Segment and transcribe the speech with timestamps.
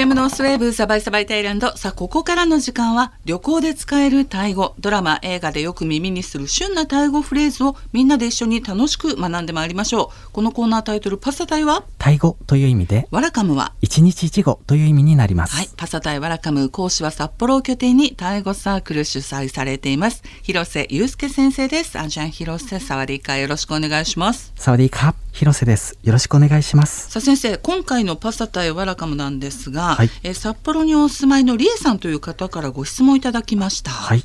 [0.00, 1.76] FM のスウェーブサバイサバイタイランド。
[1.76, 4.74] さあここからの時間は旅行で使えるタイ語。
[4.80, 10.32] ドラマ映画でよく耳にする旬なタイ語フレーズをみんなで一緒に楽しく学んでまいりましょう。
[10.32, 11.84] このコーナータイトルパサタイは？
[11.98, 13.74] タイ語という意味でワラカムは？
[13.82, 20.22] 一日一語という意味になります、はい、パサタイワラカム講師は札幌を拠点にタイ語サークル主催されています。
[20.42, 21.98] 広瀬祐介先生です。
[21.98, 24.54] アンジャン広瀬サワディーカよろしくお願いします。
[24.56, 33.90] サワディーカ広瀬ですよろしくお願いしますさあ先生今回のパサタイワラカムなんですが、はいえー札幌にお住まいのリエさんという方からご質問いただきました。
[33.90, 34.22] はい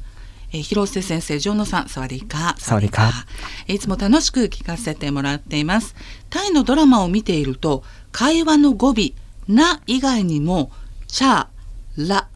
[0.54, 2.60] えー広瀬先生、ジョンノさん、サワディーカー。
[2.60, 3.12] サワディーカ
[3.68, 5.96] いつも楽しく聞かせてもらっています。
[6.30, 8.94] タイのドラマを見ていると、会話の語尾、
[9.48, 10.72] な以外にも、
[11.08, 12.28] チャー、ラ、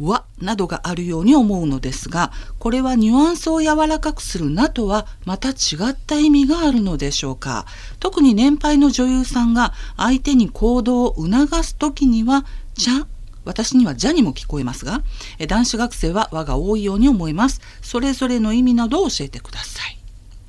[0.00, 5.52] わなどがあるように思うのですが、これはニュアンスを柔らかくするなとはまた違
[5.90, 7.66] った意味があるのでしょうか。
[8.00, 13.06] 特に年配の女優さんが相手に行動を促すときには、チャ
[13.46, 15.02] 私にはジャにも聞こえますが、
[15.38, 17.60] え男子学生は和が多いように思います。
[17.80, 19.98] それぞれの意味などを教えてください。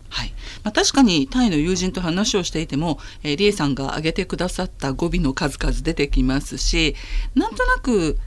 [0.09, 0.33] はい。
[0.63, 6.95] まあ、確かにタイの友人と話をしていても、えーリエさんが挙げてくださった語尾の数々出てきますし、
[7.35, 8.17] なんとなく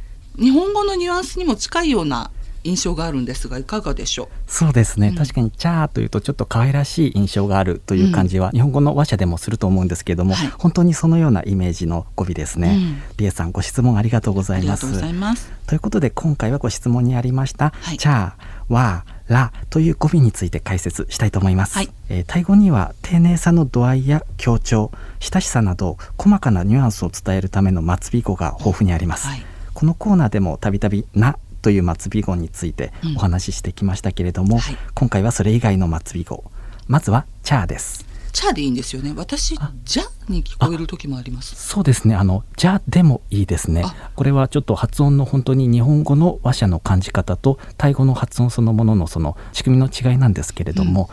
[0.41, 2.31] 日本語のニュアンスにも近いような
[2.65, 5.15] 印象があるんですが、いかがでしょそうですね、うん。
[5.15, 10.49] 確かにチャーというとちょっと可愛らしい印象があるという感じは、日本語の話者でもすると思うんですけれども、はい。
[10.59, 14.43] 本当にそのようなイメージの語尾ですね、うんリエさんご質問ありがとうごう。
[14.43, 15.51] ざいます。
[15.67, 17.99] ということで今回はご質問にありました、はい。
[17.99, 18.33] チャー、
[18.69, 21.91] ワー、ラという語尾について解説したいと思います、はい。
[22.09, 29.47] えータイ語には丁寧さの度合いや強調、親しさなど細かなニュアンスを伝えるための末尾語が豊富にあります、はい。
[29.81, 33.17] このコーナーでもたびたび「な」という末尾語についてうん。
[33.17, 34.77] お話ししてきましたけれども、はい。
[34.95, 36.51] 今回はそれ以外の末尾語
[36.87, 38.05] まずは「チャー」です。
[38.31, 39.15] チャーでいいんですよね。
[39.17, 41.57] 私、ジャに聞こえる時もあります。
[41.57, 42.15] そうですね。
[42.15, 43.83] あの「じゃ」でもいいですね。
[43.83, 44.11] あ。
[44.15, 51.09] これはちょっと発音の本当に日本語の話者の感じ方とタイ語の発音そのもののその仕組みの違いなんですけれども、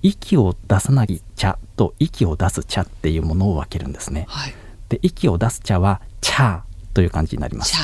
[0.00, 4.26] 息を出さない「茶」と息を出す「茶」っていうものを分けるんですね。
[4.28, 4.54] はい。
[4.90, 6.60] で息を出す「茶」は「チャー」
[6.94, 7.74] という感じになります。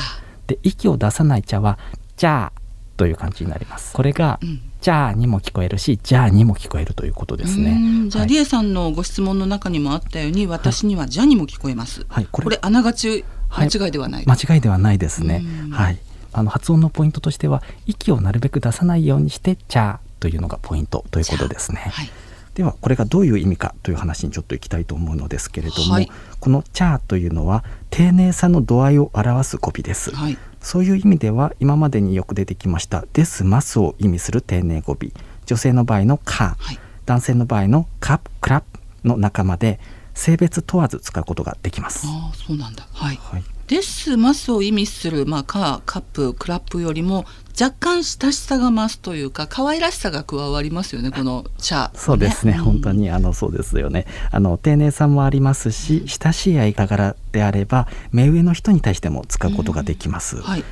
[0.49, 1.77] で息を出さない茶は
[2.17, 2.59] じゃあ
[2.97, 3.93] という感じになります。
[3.93, 4.61] これが、うん。
[4.81, 7.77] じゃあにも聞こえるしじゃあにも聞こえるということですね。
[7.77, 8.09] ん。
[8.09, 8.29] じゃあ、はい。
[8.29, 12.05] リエさんのご質問の中にもあったように、私にはジャにも聞こえます。
[12.09, 13.69] はいこれこれあながちはい。
[13.73, 14.25] 間違いではない。
[14.25, 15.43] 間違いではないですね。
[15.65, 15.69] うん。
[15.69, 15.99] はい。
[16.33, 21.89] あの発音のポイントとしては息をなるべく出さないようにしてじゃあというのがポイントということですね。
[21.91, 22.09] はい。
[22.59, 26.11] ではこれがどういう意味かという話にちょっといきたいと思うのですけれども、はい
[26.41, 30.37] この「チャー」というのは丁寧さの度合いを表す語尾です、はい。
[30.59, 34.97] そういう意味では今までによく出てきました「です」「ます」を意味する丁寧語尾
[35.45, 36.79] 女性の場合の「か」はい。
[37.05, 39.79] 男性の場合の「カップ」「クラップ」の仲間で
[40.13, 42.07] 性別問わず使うことができます。
[42.07, 42.85] ああ、そうなんだ。
[42.91, 43.19] はい。
[43.21, 47.25] はい、です、ますを意味する、まあ、カカップ、クラップよりも、
[47.59, 52.91] 若干親しさが増すというか、可愛らしさが加わりますよね、この茶、そうですね、ん本当。
[52.91, 60.41] にあのそうですよねあの丁寧さもありますし親しい間柄であれば目上の人に対しても使うことができます。
[60.41, 60.63] はい。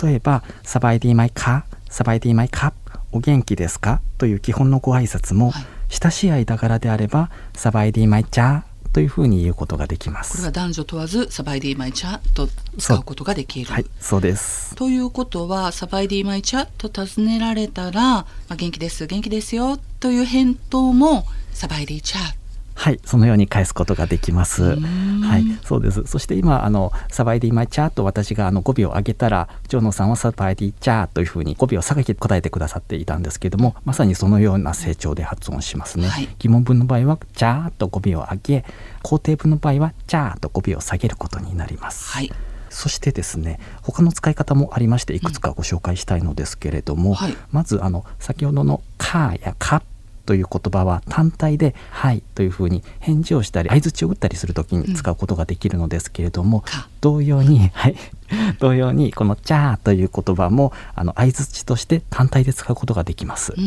[0.00, 2.72] 例えば「サバイディマイカ」「サバイディマイカ」
[3.10, 8.62] 「お元気ですか?」という基本のご挨拶も、はい親しい間柄であれば「サバイディマイチャー」
[8.94, 10.36] というふうに言うことができます。
[10.36, 13.72] これは男女問わず、サバイディマイチャと使うことができる。
[13.72, 14.76] はい、そうです。
[14.76, 22.43] ということは、サバイディマイチャと尋ねられたら、まあ、元気です、元気ですよという返答も、サバイディチャ
[22.74, 24.76] はい、そのように返すことができます。
[24.76, 26.04] んはい、そうです。
[26.06, 36.08] そして今あのサバイディマイチャーと私があの語尾を上げたら、ジョーノさんはサバイディチャーというふうに語尾を下げて答えてくださっていたんですけれども、まさにそのような成長で発音しますね。
[36.08, 38.64] はい疑問文の場合はチャーと語尾を上げ、
[39.02, 42.10] 肯定文の場合はチャーと語尾を下げることになります。
[42.10, 42.32] はい。
[42.74, 49.82] そしてですね他の使い方もありましていくつかご紹介したいのですけれども、はいまずあの先ほどの「か」や「か」
[50.24, 57.96] という言葉は単体で「はい」というふうに返事をしたり相づちを打ったりする時に使うことができるのですけれども、か同様に、はい、
[58.58, 63.52] 同様にこの「チャー」という言葉もあの相づちとして単体で使うことができます。
[63.56, 63.62] うー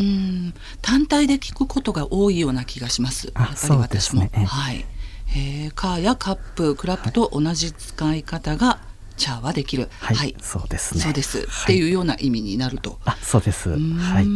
[0.49, 3.31] ん単体で聞くことが多いような気がします。
[3.35, 4.15] あそうです。
[4.15, 4.85] ねええはい。
[5.35, 8.79] えー、カーやカップ、クラップと同じ使い方が、
[9.17, 9.89] チャーはできる。
[9.99, 11.01] はい、そうですね。
[11.01, 12.99] そうです、はいっていうような意味になると。
[13.03, 13.69] あそうです。
[13.69, 14.27] はい。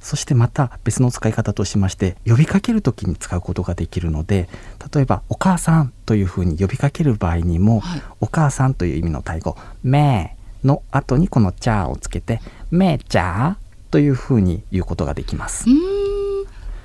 [0.00, 4.48] そしてまた別の使い方としまして呼びかける時に使うことができるので
[4.92, 8.02] 例えば「お母さん」というふうに呼びかける場合にも「はい。
[8.20, 12.40] お母さん」という意味のタイ語「めー」の後にこの「チャー」をつけて
[12.70, 15.66] 「めーちゃー」というふうに言うことができます。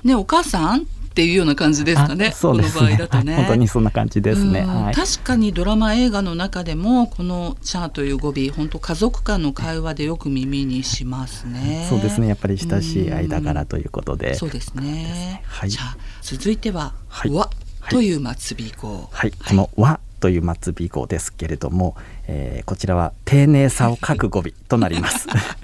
[0.04, 0.84] ねお母さんっ
[1.14, 2.32] ていうような感じですかね。
[2.32, 2.80] そうですね。
[2.80, 4.62] この場合だとね、本当にそんな感じですね。
[4.62, 11.86] はい、確かにドラマ映画の中でもこのチャーという語尾、本当家族間の会話でよく耳にしますね。
[11.88, 12.26] そうですね。
[12.26, 14.34] やっぱり親しい間柄ということで。
[14.34, 15.42] そうですね。
[15.46, 15.70] はい。
[15.70, 17.48] じゃあ続いては、はい、わ
[17.90, 19.08] という末尾語。
[19.12, 19.30] はい。
[19.30, 21.96] このわという末尾語ですけれども、
[22.26, 25.28] えー、こちらは丁寧さを書く語尾となります。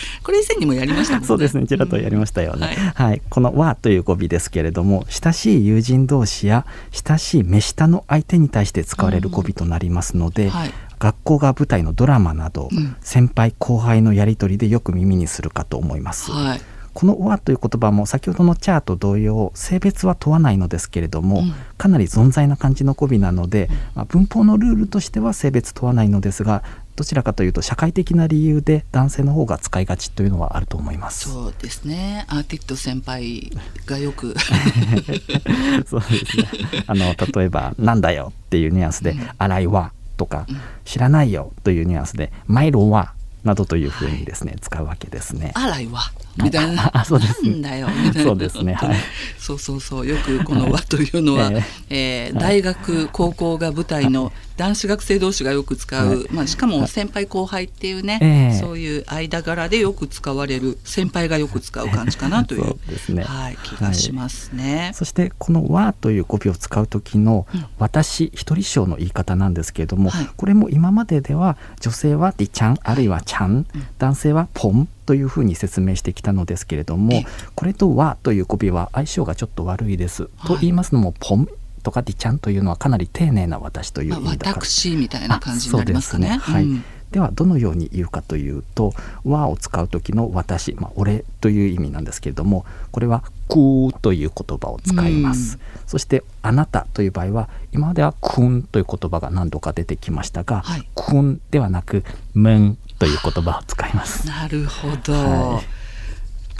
[0.00, 2.76] はい、これ以前にもやりました、ね、そうですね、ちらっとやりましたよね。
[2.78, 10.46] うん、はい、はい、この和という語尾ですけれども、親しい友人同士や親しい目下の相手に対して使われる語尾となりますので。
[10.46, 10.50] うん。
[10.50, 10.72] はい。
[11.00, 16.30] 学校が舞台のドラマなど、うん、先輩後輩のやり取りでよく耳にするかと思います。
[16.30, 16.60] はい、
[16.92, 26.62] この「オア」という言葉も先ほどの「チャー」と同様性別は問わないのですけれども、うん、かなり存在な感じの語尾なので、まあ、文法のルールとしては性別問わないのですが
[27.00, 31.30] どちらかというと社会的な理由で男性の方が使いがちというのはあると思います。
[31.30, 32.26] そうですね。
[32.28, 33.50] アーティット先輩
[33.86, 34.34] がよく
[35.88, 36.84] そうですね。
[36.86, 43.14] あの例えばなんだよっていうニュアンスで、うん、洗いはとか、うん、知らないよというニュアンスでマイロは
[43.44, 45.52] などというふうにですね、はい、使うわけですね。
[45.54, 46.90] 洗いは みたいな。
[46.92, 47.60] あ、そうです、ね。
[47.60, 48.30] だよみたいな。
[48.30, 48.74] そうですね。
[48.74, 48.96] はい。
[49.38, 50.06] そうそうそう。
[50.06, 64.76] よくこの和というのは、えー、えー、大学、高校が舞台の男子学生同士がよく使う、まあしかも先輩後輩っていうね、えー、そういう間柄でよく使われる先輩がよく使う感じかなとい うですね、はい、気がしますね。
[64.76, 67.46] はい、そしてこの和という語尾を使う時の、
[67.78, 73.64] 私一人称の言い方なんですけれども、はい、これも今まででは女性はディちゃんあるいはちゃん、
[73.98, 77.22] 男性はポンというふうに説明してきたのですけれども
[77.54, 80.28] これと「は」という語尾は相性がちょっと悪いです。
[80.46, 81.48] と言いますのも「ポン」
[81.82, 86.38] とか「ディちゃん」というのはかなり丁寧な私という意味だから、私みたいな感じになりますかね。
[86.40, 93.56] はい、うんではどのように言うかというと「は」を使う時の「私」まあ「俺」という意味なんですけれどもこれは「く」
[94.00, 102.04] という言葉を使います、そして「あなた」という場合は今までは「くん」という言葉が何度か出てきましたが「はい、くん」ではなく
[102.34, 104.26] 「むん」という言葉を使います。
[104.26, 105.79] なるほど、はい、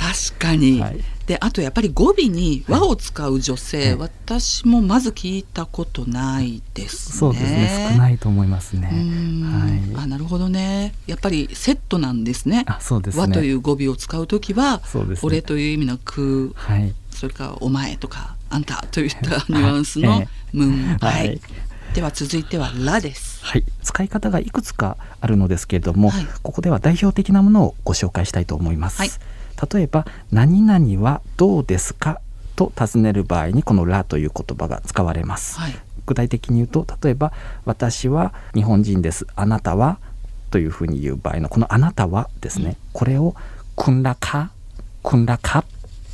[0.01, 7.19] 確かに、はい、であとやっぱり語尾に和を使う女性、はい、私もまず聞いたことないですね。
[7.19, 7.89] そうですね。
[7.93, 8.87] 少ないと思いますね。
[8.87, 10.95] はい、あなるほどね。
[11.07, 12.65] やっぱりセットなんですね。
[12.67, 19.21] あそうです、ね、和という語尾を使う時は、ね、俺という意味の空、はい、それからお前とかあんたといった
[19.51, 20.25] ニュアンスの
[20.55, 21.39] 「むん」はい、
[21.95, 23.39] では続いては「ら」です。
[23.43, 28.99] はい、使い方がいくつかあるのですけれども、はい、ここでは代表的なものをご紹介したいと思います。
[28.99, 29.11] はい、
[29.73, 32.21] 例えば「何々はどうですか?」
[32.57, 35.59] と尋ねる場合にこの「ら」という言葉が使われます。
[35.59, 35.75] はい、
[36.07, 37.33] 具体的に言うと例えば
[37.65, 39.27] 「私は日本人です。
[39.37, 39.99] あなたは?」
[40.51, 43.35] というふうに言う場合のこの「あなたは」ですね、うん、これを
[43.77, 44.51] 「くんらか」
[45.03, 45.65] 「くんらか」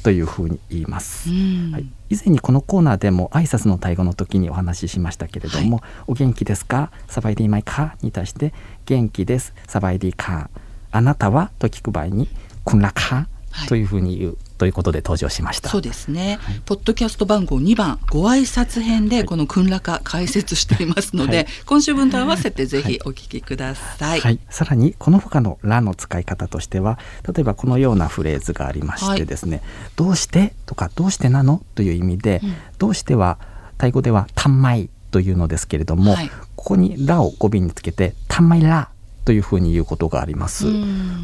[0.05, 1.35] というふうに言います、は
[1.81, 6.93] い、以前にこのコーナーでも挨拶のタイ語の時にお話ししましたけれども、はい、お元気ですか？
[7.09, 8.55] サバイディマイカに対して
[8.85, 9.53] 元気です。
[9.67, 10.49] サバイディカ
[10.93, 11.51] あなたは？
[11.59, 12.29] と聞く場合に
[12.65, 13.27] くんらか？
[13.69, 15.69] というふうに言うということで登場しました。
[15.69, 26.99] そうですね、はい、ポッドキャスト番号2番ご挨拶編でこの訓らか解説していますので、はい、今週分と合わせてぜひお聞きください、はい、さらにこの他の「ら」の使い方としては
[27.35, 29.63] 例えばこのようなフレーズがありましてですね
[29.97, 33.39] 「どうして?」とか「どうしてなの?」という意味で「うん、どうしては」
[33.79, 36.17] タイ語では「たんまい」というのですけれども、
[36.57, 38.89] ここに「ら」を語尾につけて「たんまいら」
[39.27, 40.67] というふうに言うことがあります。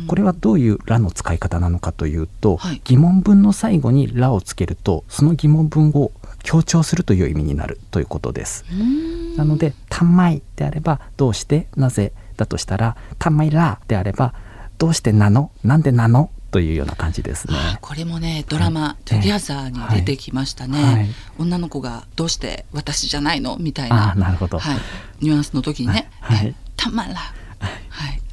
[0.08, 6.10] これはどういう「ら」の使い方なのかというと、はい、疑問文の最後に「ら」をつけるとその疑問文を
[6.42, 8.64] 強調するという意味になるということです。
[9.36, 14.34] なので「ทำไม」であれば「どうしてなぜ」だとしたら「ทำไมล่ะ」であれば
[14.78, 17.54] 「どうしてなのなんでなの?」というような感じですね。
[17.80, 20.94] これもねドラマ「トゥギャザー」に出てきましたね、はい。
[20.94, 24.16] はい、女の子が「どうして私じゃないの?」みたいな。
[24.16, 24.78] なるほど、はい、
[25.20, 27.41] ニュアンスの時にね「はい、ทำไมล่ะ」はい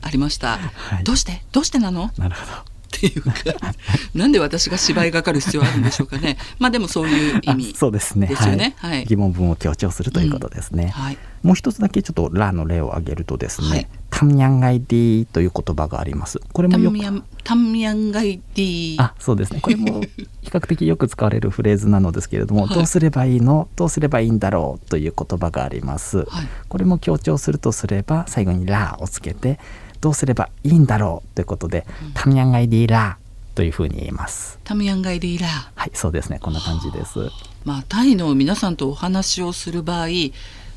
[0.09, 1.43] ありました、はい、どうして？
[1.51, 2.09] どうしてなの？
[2.17, 2.51] なるほど。
[2.97, 3.31] っていうか
[4.15, 6.37] なんで私が芝居がかる必要あるんでしょうかね。
[6.57, 8.25] まあでもそういう意味そうですね。
[8.25, 10.89] ですよね、はい、疑問文を強調するということですね、うん。
[10.89, 16.41] はい、もう一つだけちょっと「ラ」の例を挙げるとですね「タミヤンガイディ」という言葉があります。
[16.51, 18.95] これもよくタミヤンガイディ。
[18.97, 19.59] あそうですね。
[19.63, 20.01] これも
[20.41, 23.69] 比較的よく使われるフレーズなのですけれども、はい、どうすればいいの？
[23.75, 24.89] どうすればいいんだろう？
[24.89, 26.25] という言葉があります、
[26.67, 29.59] これも強調するとすれば最後に「ラ」をつけて
[30.01, 34.59] 「どうすればいいんだろうということで、うん、タミヤンガイディーラーというふうに言います。
[34.63, 35.69] タミヤンガイディーラー。
[35.75, 36.39] はい、そうですね。
[36.39, 37.19] こんな感じです。
[37.65, 40.07] まあタイの皆さんとお話をする場合、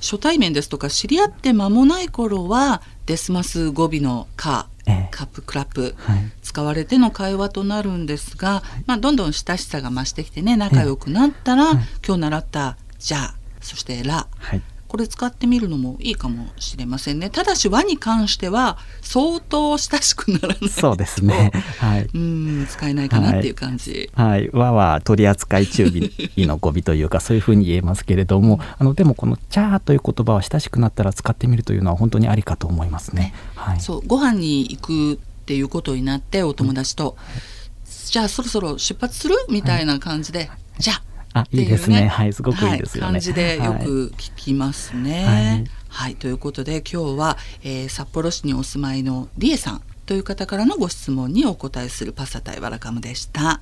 [0.00, 14.60] 初対面ですとか知り合って間もない頃はデスマス語尾の「か」ええカップクラップ、はい使われての会話となるんですが、まあ、どんどん親しさが増してきてね仲良くなったら、はい今日習った「じゃあ」そして「ら」はい
[14.92, 17.30] これ使ってみるのもいいかもしれませんね。
[17.30, 21.50] ただし和に関しては相当親しくならないとそうですね。
[21.78, 22.10] はい。
[22.12, 25.86] うん使えないかなっていう感じ、はい、和は取り扱い注
[26.36, 33.32] 意の語尾というか そういうふうに言えますけれどもあのでもこの「チャー」という言葉は親しくなったら使ってみるというのは本当にありかと思いますね。
[33.54, 37.16] はい、そうご飯に行くっていうことになってお友達と、
[38.08, 39.36] じゃあそろそろ出発する？
[39.48, 41.02] みたいな感じで、じゃあ
[41.34, 43.04] あいいですねはいすごくいいですよね。
[43.04, 45.24] はい、感じでよく聞きますね。
[45.24, 45.30] は、
[45.88, 53.60] はいいということで今日は、えー札幌市にお住まいのりえさんという方からのご質問にお答えするパサタイワラカムでした。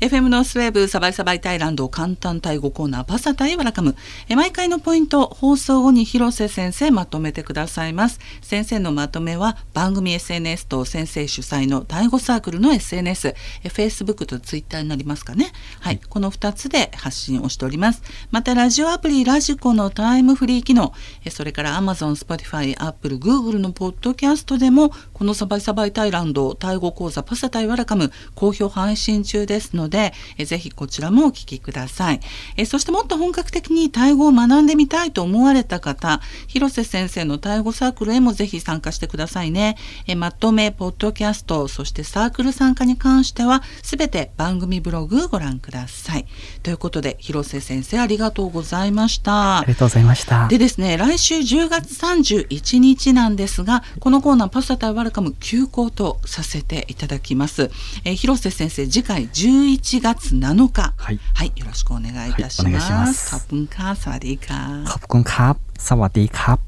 [0.00, 3.96] FM ノースウェーブサバイサバイタイランド簡単タイ語コーナーパサタイワラカム。
[4.28, 8.20] えー毎回のポイント放送後に広瀬先生まとめてくださいます。
[8.42, 15.50] 先生のまとめは番組 SNS と先生主催のタイ語サークルの SNS、えー Facebook と Twitter になりますかね。
[15.80, 18.04] はい、この2つで発信をしております。
[18.30, 20.92] またラジオアプリラジコのタイムフリー機能、
[21.24, 32.20] えーそれから Amazon、Spotify、Apple、Google のポッドキャストでもこのサバイサバイタイランドタイ語講座パサタイワラカム好評配信中ですので、えーぜひこちらもお聞きください。
[32.56, 39.76] えーそしてもっと本格的にタイ語を学んでみたいと思われた方、広瀬先生のタイ語サークルへもぜひ参加してくださいね。
[40.06, 46.26] えーまとめ、ポッドキャスト、そしてサークル参加に関しては、すべて番組ブログご覧ください。
[46.62, 49.72] ということで、広瀬先生ありがとうございましたあり。
[49.74, 50.46] がとうございました。
[50.46, 55.07] でですね、来週10月31日なんですが、このコーナーパスタタイワ
[55.40, 57.70] 休校とさせていただきます、
[58.04, 63.30] えー、広瀬先生次回11月7日、はい、はい、よろしくお願いいたします,はい、ます。
[63.30, 64.98] カプンカーサワディーカー。
[64.98, 66.58] プカーサワディーカー